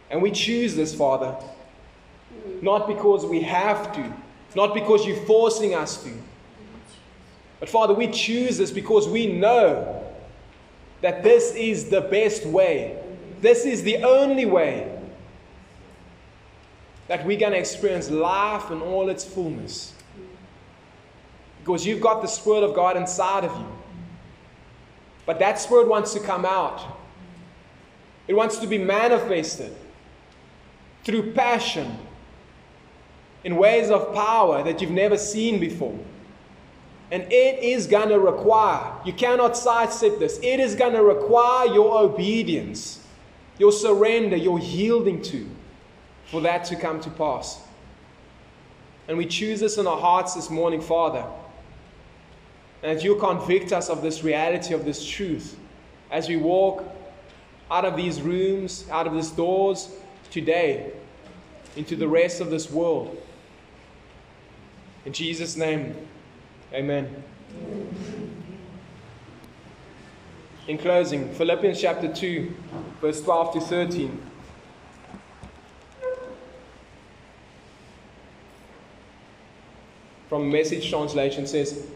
[0.10, 1.36] And we choose this, Father,
[2.62, 4.13] not because we have to,
[4.56, 6.12] not because you're forcing us to.
[7.60, 10.04] But Father, we choose this because we know
[11.02, 12.98] that this is the best way.
[13.41, 14.93] This is the only way
[17.08, 19.93] that we're going to experience life in all its fullness.
[21.60, 23.67] Because you've got the Spirit of God inside of you.
[25.26, 26.82] But that Spirit wants to come out,
[28.28, 29.76] it wants to be manifested
[31.08, 31.98] through passion
[33.46, 35.98] in ways of power that you've never seen before.
[37.12, 41.67] And it is going to require, you cannot sidestep this, it is going to require
[41.67, 43.00] your obedience,
[43.58, 45.50] your surrender, your yielding to
[46.26, 47.62] for that to come to pass.
[49.08, 51.24] And we choose this in our hearts this morning, Father.
[52.84, 55.58] And that you convict us of this reality, of this truth,
[56.12, 56.84] as we walk
[57.72, 59.89] out of these rooms, out of these doors
[60.32, 60.92] today,
[61.76, 63.22] into the rest of this world.
[65.06, 65.96] In Jesus' name,
[66.74, 67.24] amen.
[70.68, 72.54] In closing, Philippians chapter 2,
[73.02, 74.28] verse 12 to 13.
[80.30, 81.88] from message translation says,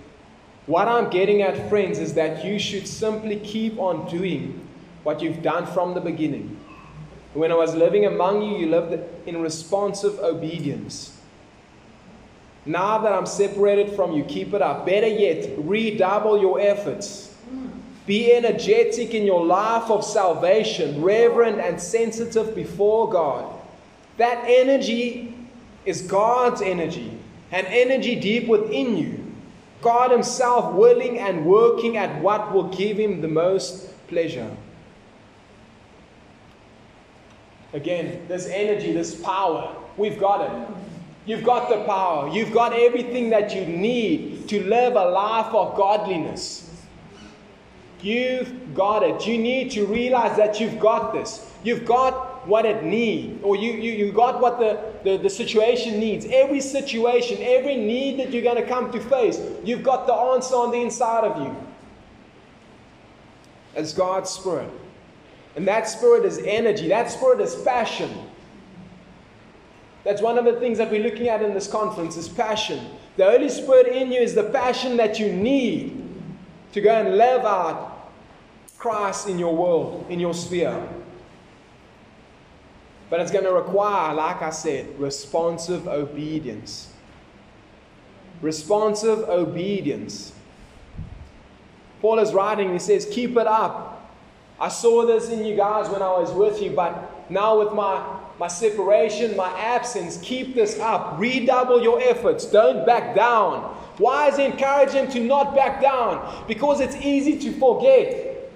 [0.66, 4.68] What I'm getting at, friends, is that you should simply keep on doing
[5.04, 6.58] what you've done from the beginning.
[7.34, 11.18] When I was living among you, you lived in responsive obedience.
[12.66, 14.86] Now that I'm separated from you, keep it up.
[14.86, 17.36] Better yet, redouble your efforts.
[18.06, 23.54] Be energetic in your life of salvation, reverent and sensitive before God.
[24.18, 25.36] That energy
[25.86, 27.18] is God's energy
[27.52, 29.18] an energy deep within you.
[29.82, 34.56] God Himself willing and working at what will give Him the most pleasure.
[37.74, 40.78] Again, this energy, this power, we've got it.
[41.26, 42.28] You've got the power.
[42.30, 46.70] You've got everything that you need to live a life of godliness.
[48.02, 49.28] You've got it.
[49.28, 51.50] You need to realize that you've got this.
[51.64, 56.00] You've got what it needs, or you, you, you got what the, the, the situation
[56.00, 56.26] needs.
[56.26, 60.56] Every situation, every need that you're going to come to face, you've got the answer
[60.56, 61.56] on the inside of you.
[63.76, 64.70] As God's Spirit.
[65.56, 68.12] And that Spirit is energy, that Spirit is passion.
[70.04, 72.86] That's one of the things that we're looking at in this conference is passion.
[73.18, 76.02] The Holy Spirit in you is the passion that you need
[76.72, 78.12] to go and live out
[78.78, 80.88] Christ in your world, in your sphere.
[83.12, 86.94] But it's going to require, like I said, responsive obedience.
[88.42, 90.34] Responsive obedience.
[92.00, 94.01] Paul is writing, he says, Keep it up.
[94.62, 98.20] I saw this in you guys when I was with you, but now with my,
[98.38, 101.20] my separation, my absence, keep this up.
[101.20, 102.46] Redouble your efforts.
[102.46, 103.76] Don't back down.
[103.98, 106.46] Why is he encouraging to not back down?
[106.48, 108.52] Because it's easy to forget.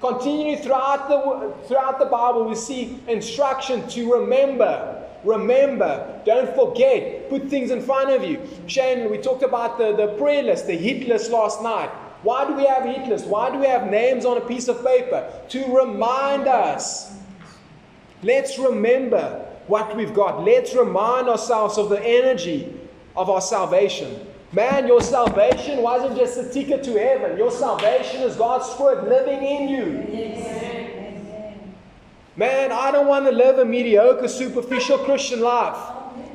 [0.00, 5.04] Continually throughout the, throughout the Bible, we see instruction to remember.
[5.24, 8.40] Remember, don't forget, put things in front of you.
[8.68, 11.90] Shane, we talked about the, the prayer list, the hit list last night.
[12.22, 13.26] Why do we have hit lists?
[13.26, 15.30] Why do we have names on a piece of paper?
[15.50, 17.16] To remind us.
[18.22, 20.42] Let's remember what we've got.
[20.44, 22.74] Let's remind ourselves of the energy
[23.14, 24.26] of our salvation.
[24.52, 27.36] Man, your salvation wasn't just a ticket to heaven.
[27.36, 31.06] Your salvation is God's Spirit living in you.
[32.36, 35.76] Man, I don't want to live a mediocre, superficial Christian life.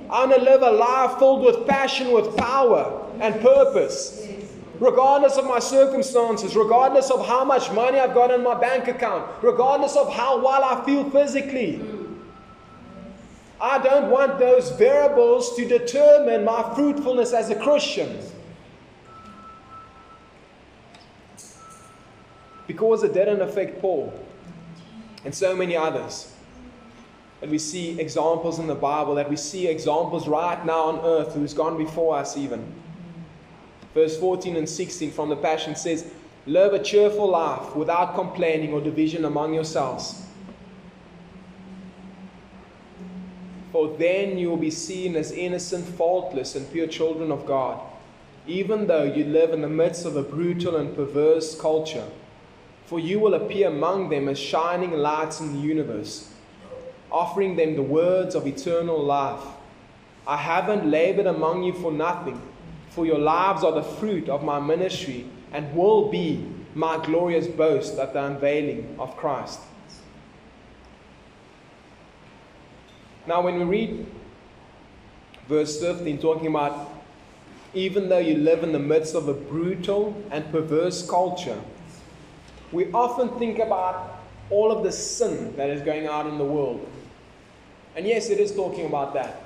[0.10, 4.28] I want to live a life filled with passion, with power, and purpose.
[4.82, 9.32] Regardless of my circumstances, regardless of how much money I've got in my bank account,
[9.44, 11.80] regardless of how well I feel physically.
[13.62, 18.18] I don't want those variables to determine my fruitfulness as a Christian.
[22.66, 24.12] Because it didn't affect Paul
[25.24, 26.34] and so many others.
[27.44, 31.36] And we see examples in the Bible, that we see examples right now on earth
[31.36, 32.81] who's gone before us, even.
[33.94, 36.10] Verse 14 and 16 from the Passion says,
[36.46, 40.22] Live a cheerful life without complaining or division among yourselves
[43.72, 47.80] For then you will be seen as innocent, faultless, and pure children of God,
[48.46, 52.06] even though you live in the midst of a brutal and perverse culture.
[52.86, 56.34] For you will appear among them as shining lights in the universe,
[57.10, 59.44] offering them the words of eternal life.
[60.28, 62.42] I haven't labored among you for nothing,
[62.92, 67.98] for your lives are the fruit of my ministry and will be my glorious boast
[67.98, 69.60] at the unveiling of Christ.
[73.26, 74.06] Now, when we read
[75.48, 76.90] verse 15, talking about
[77.74, 81.62] even though you live in the midst of a brutal and perverse culture,
[82.74, 84.20] we often think about
[84.50, 86.86] all of the sin that is going on in the world.
[87.96, 89.41] And yes, it is talking about that.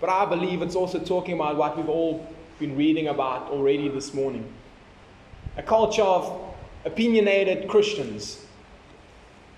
[0.00, 2.26] But I believe it's also talking about what we've all
[2.58, 4.52] been reading about already this morning
[5.56, 8.44] a culture of opinionated Christians.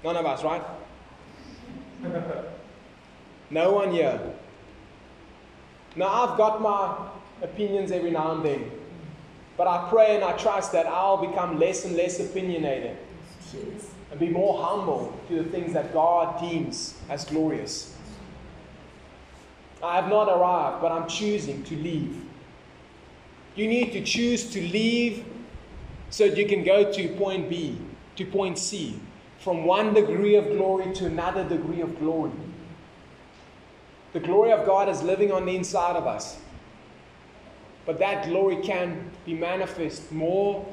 [0.04, 0.62] None of us, right?
[3.50, 4.20] no one here.
[5.96, 7.08] Now, I've got my
[7.42, 8.70] opinions every now and then,
[9.56, 12.96] but I pray and I trust that I'll become less and less opinionated
[14.10, 17.95] and be more humble to the things that God deems as glorious.
[19.86, 22.22] I have not arrived, but I'm choosing to leave.
[23.54, 25.24] You need to choose to leave
[26.10, 27.78] so that you can go to point B,
[28.16, 29.00] to point C,
[29.38, 32.32] from one degree of glory to another degree of glory.
[34.12, 36.38] The glory of God is living on the inside of us.
[37.84, 40.66] But that glory can be manifest more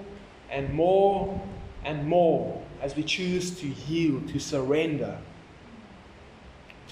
[0.49, 1.39] and more
[1.84, 5.18] and more as we choose to yield, to surrender,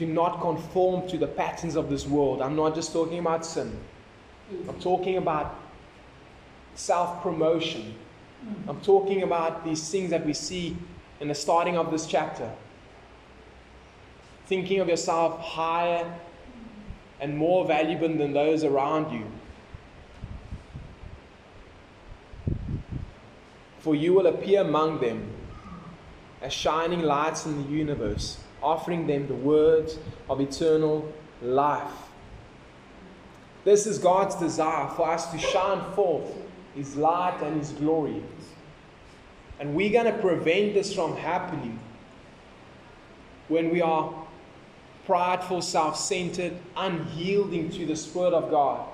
[0.01, 2.41] to not conform to the patterns of this world.
[2.41, 3.79] I'm not just talking about sin,
[4.67, 5.53] I'm talking about
[6.73, 7.93] self promotion.
[8.67, 10.75] I'm talking about these things that we see
[11.19, 12.51] in the starting of this chapter.
[14.47, 16.11] Thinking of yourself higher
[17.19, 19.27] and more valuable than those around you.
[23.77, 25.31] For you will appear among them
[26.41, 29.97] as shining lights in the universe, offering them the words
[30.29, 31.91] of eternal life.
[33.63, 36.31] This is God's desire for us to shine forth
[36.75, 38.23] His light and His glory.
[39.59, 41.79] And we're going to prevent this from happening
[43.47, 44.13] when we are
[45.05, 48.87] prideful, self centered, unyielding to the Spirit of God,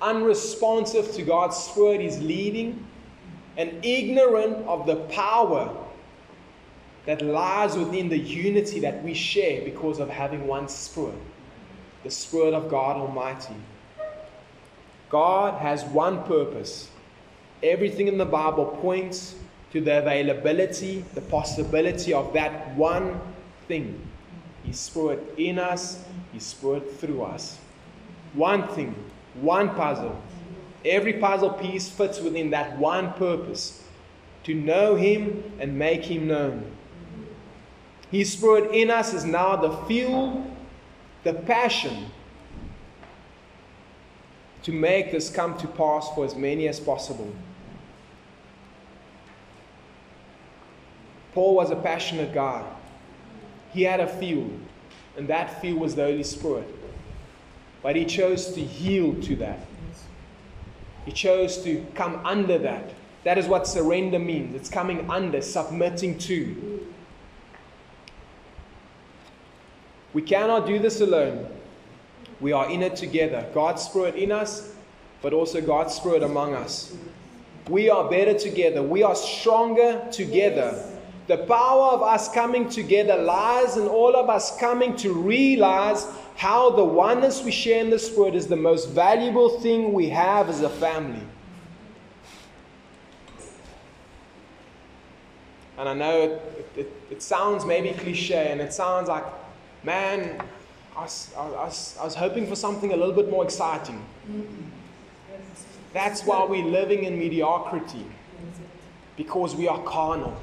[0.00, 2.86] unresponsive to God's Spirit He's leading,
[3.58, 5.85] and ignorant of the power
[7.06, 11.14] that lies within the unity that we share because of having one Spirit,
[12.02, 13.54] the Spirit of God Almighty.
[15.08, 16.90] God has one purpose.
[17.62, 19.36] Everything in the Bible points
[19.72, 23.20] to the availability, the possibility of that one
[23.68, 24.00] thing.
[24.64, 27.58] His Spirit in us, His Spirit through us.
[28.34, 28.94] One thing,
[29.34, 30.20] one puzzle.
[30.84, 33.82] Every puzzle piece fits within that one purpose
[34.44, 36.75] to know Him and make Him known.
[38.10, 40.46] His Spirit in us is now the fuel,
[41.24, 42.06] the passion
[44.62, 47.32] to make this come to pass for as many as possible.
[51.34, 52.64] Paul was a passionate guy.
[53.72, 54.50] He had a fuel,
[55.16, 56.66] and that fuel was the Holy Spirit.
[57.82, 59.60] But he chose to yield to that.
[61.04, 62.90] He chose to come under that.
[63.24, 64.54] That is what surrender means.
[64.54, 66.75] It's coming under, submitting to.
[70.16, 71.46] We cannot do this alone.
[72.40, 73.46] We are in it together.
[73.52, 74.72] God's Spirit in us,
[75.20, 76.96] but also God's Spirit among us.
[77.68, 78.82] We are better together.
[78.82, 80.82] We are stronger together.
[81.26, 86.06] The power of us coming together lies in all of us coming to realize
[86.36, 90.48] how the oneness we share in the Spirit is the most valuable thing we have
[90.48, 91.26] as a family.
[95.76, 99.24] And I know it, it, it sounds maybe cliche and it sounds like,
[99.86, 100.42] man,
[100.96, 104.04] I was, I, was, I was hoping for something a little bit more exciting.
[105.92, 108.04] That's why we're living in mediocrity
[109.16, 110.36] because we are carnal.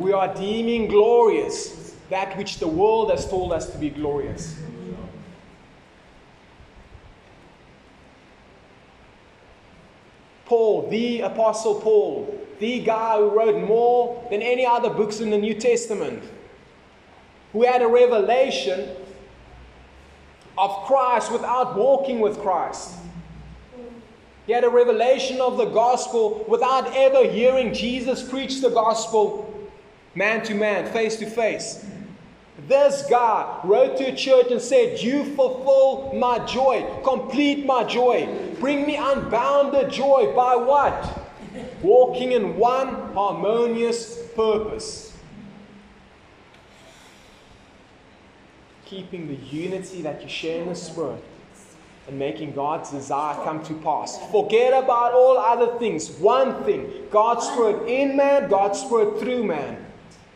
[0.00, 4.58] We are deeming glorious that which the world has told us to be glorious.
[10.46, 15.38] Paul, the Apostle Paul, the guy who wrote more than any other books in the
[15.38, 16.22] New Testament,
[17.52, 18.88] who had a revelation
[20.58, 22.94] of Christ without walking with Christ.
[24.46, 29.48] He had a revelation of the gospel without ever hearing Jesus preach the gospel
[30.14, 31.86] man to man, face to face.
[32.68, 38.28] This guy wrote to a church and said, You fulfill my joy, complete my joy,
[38.60, 41.20] bring me unbounded joy by what?
[41.82, 45.11] Walking in one harmonious purpose.
[48.92, 51.24] Keeping the unity that you share in the Spirit
[52.06, 54.18] and making God's desire come to pass.
[54.30, 56.10] Forget about all other things.
[56.18, 59.82] One thing God's Spirit in man, God's Spirit through man.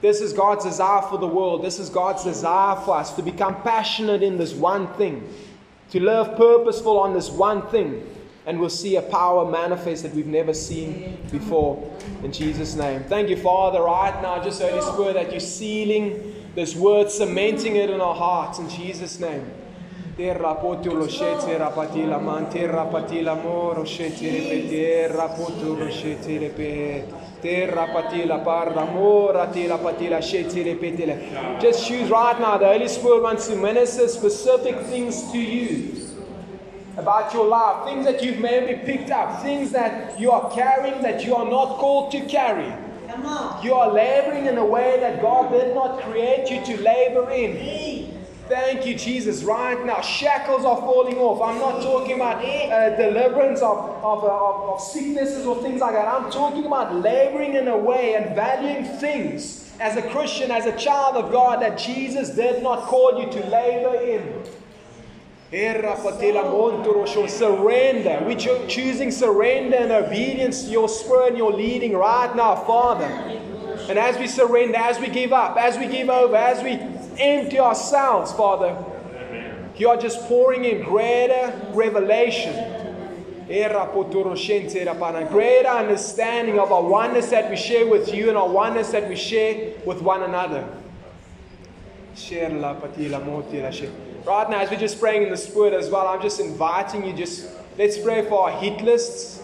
[0.01, 1.63] This is God's desire for the world.
[1.63, 5.29] This is God's desire for us to become passionate in this one thing,
[5.91, 8.09] to live purposeful on this one thing.
[8.47, 11.95] And we'll see a power manifest that we've never seen before.
[12.23, 13.05] In Jesus' name.
[13.05, 17.91] Thank you, Father, right now, just Holy Spirit, that you're sealing this word, cementing it
[17.91, 18.59] in our hearts.
[18.59, 19.49] In Jesus' name.
[20.17, 28.43] Terra potolo shete rapatila man terra patila moro shete repete rapotolo shete repete terra patila
[28.43, 32.57] parra mora tila patila shete repete Just choose right now.
[32.57, 36.07] The Holy Spirit wants to minister specific things to you
[36.97, 41.27] about your life, things that you've maybe picked up, things that you are carrying that
[41.27, 42.73] you are not called to carry.
[43.63, 48.17] You are laboring in a way that God did not create you to labor in.
[48.49, 49.43] Thank you, Jesus.
[49.43, 51.43] Right now, shackles are falling off.
[51.43, 55.95] I'm not talking about uh, deliverance of, of, uh, of, of sicknesses or things like
[55.95, 56.07] that.
[56.07, 60.77] I'm talking about laboring in a way and valuing things as a Christian, as a
[60.77, 64.45] child of God, that Jesus did not call you to labor in.
[67.29, 68.21] Surrender.
[68.27, 68.37] We're
[68.67, 73.05] choosing surrender and obedience to your spirit and your leading right now, Father.
[73.89, 76.73] And as we surrender, as we give up, as we give over, as we
[77.21, 78.77] empty ourselves, Father.
[79.77, 82.55] You are just pouring in greater revelation,
[85.31, 89.15] greater understanding of our oneness that we share with you and our oneness that we
[89.17, 90.67] share with one another.
[94.27, 97.13] Right now, as we're just praying in the Spirit as well, I'm just inviting you,
[97.13, 97.49] just
[97.79, 99.43] let's pray for our hit lists.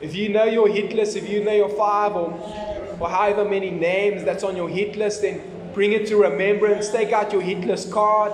[0.00, 2.30] If you know your hit list, if you know your five or,
[3.00, 5.40] or however many names that's on your hit list, then
[5.74, 6.88] Bring it to remembrance.
[6.88, 8.32] Take out your hit list card.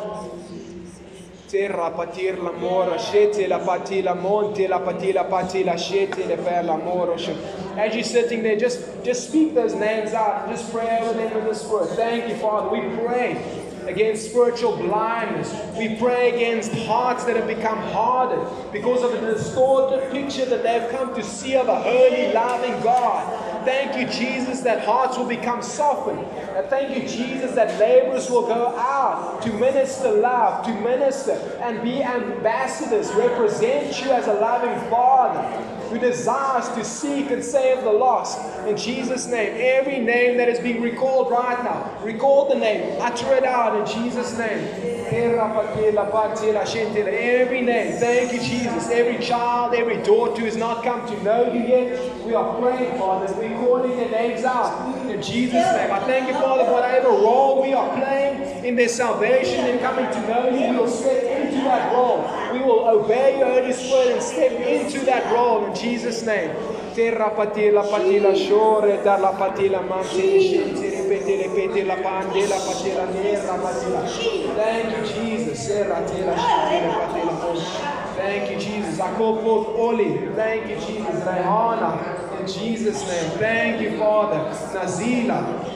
[7.78, 11.46] As you're sitting there, just, just speak those names out just pray over them in
[11.46, 11.88] the Spirit.
[11.96, 12.68] Thank you, Father.
[12.68, 15.52] We pray against spiritual blindness.
[15.76, 20.90] We pray against hearts that have become hardened because of the distorted picture that they've
[20.90, 23.49] come to see of a holy, loving God.
[23.64, 26.20] Thank you, Jesus, that hearts will become softened.
[26.56, 31.82] And thank you, Jesus, that laborers will go out to minister love, to minister and
[31.82, 35.40] be ambassadors, represent you as a loving Father
[35.88, 38.38] who desires to seek and save the lost.
[38.66, 43.34] In Jesus' name, every name that is being recalled right now, recall the name, utter
[43.34, 44.99] it out in Jesus' name.
[47.08, 48.88] Every name, thank you, Jesus.
[48.90, 52.98] Every child, every daughter who has not come to know you yet, we are praying,
[52.98, 53.32] Father.
[53.34, 55.90] We're calling their names out in Jesus' name.
[55.90, 60.06] I thank you, Father, for whatever role we are playing in their salvation and coming
[60.06, 60.70] to know you.
[60.72, 62.24] We will step into that role.
[62.52, 66.50] We will obey your Holy Spirit and step into that role in Jesus' name.
[71.10, 74.00] Terra patila patila shore dalla patila manti ripete ripete la pande la patila nera patila.
[74.56, 75.66] Thank you, Jesus.
[75.66, 76.34] Serra tela
[76.98, 77.32] patila.
[78.16, 78.98] Thank you, Jesus.
[79.42, 80.28] Forth Oli.
[80.36, 81.24] Thank you, Jesus.
[81.24, 82.40] Rehana.
[82.40, 83.30] In Jesus' name.
[83.38, 84.38] Thank you, Father.
[84.74, 85.69] Nazila.